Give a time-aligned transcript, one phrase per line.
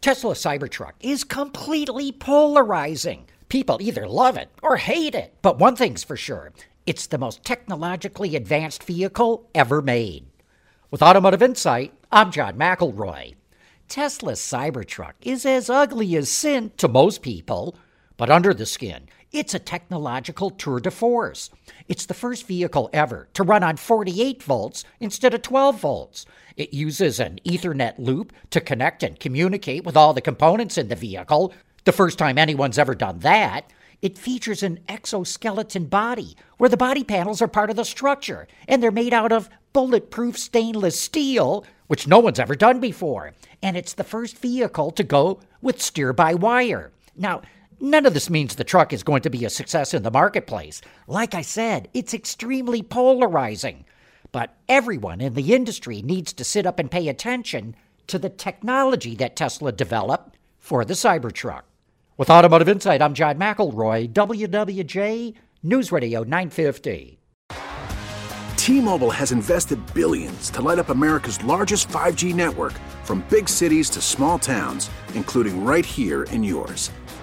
[0.00, 3.26] Tesla Cybertruck is completely polarizing.
[3.48, 5.34] People either love it or hate it.
[5.42, 6.52] But one thing's for sure
[6.86, 10.24] it's the most technologically advanced vehicle ever made.
[10.90, 13.34] With Automotive Insight, I'm John McElroy.
[13.88, 17.76] Tesla's Cybertruck is as ugly as sin to most people,
[18.16, 21.50] but under the skin, it's a technological tour de force.
[21.86, 26.26] It's the first vehicle ever to run on 48 volts instead of 12 volts.
[26.56, 30.96] It uses an Ethernet loop to connect and communicate with all the components in the
[30.96, 31.52] vehicle.
[31.84, 33.70] The first time anyone's ever done that.
[34.00, 38.80] It features an exoskeleton body, where the body panels are part of the structure, and
[38.80, 43.34] they're made out of bulletproof stainless steel, which no one's ever done before.
[43.60, 46.92] And it's the first vehicle to go with steer by wire.
[47.16, 47.42] Now,
[47.80, 50.80] none of this means the truck is going to be a success in the marketplace.
[51.06, 53.84] Like I said, it's extremely polarizing.
[54.32, 57.76] But everyone in the industry needs to sit up and pay attention
[58.08, 61.62] to the technology that Tesla developed for the Cybertruck.
[62.16, 67.18] With Automotive Insight, I'm John McElroy, WWJ News Radio 950.
[68.56, 74.00] T-Mobile has invested billions to light up America's largest 5G network from big cities to
[74.00, 76.90] small towns, including right here in yours.